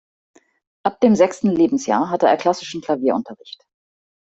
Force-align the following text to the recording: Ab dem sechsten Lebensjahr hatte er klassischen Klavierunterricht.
Ab 0.83 0.99
dem 1.01 1.13
sechsten 1.13 1.51
Lebensjahr 1.55 2.09
hatte 2.09 2.25
er 2.25 2.35
klassischen 2.35 2.81
Klavierunterricht. 2.81 3.67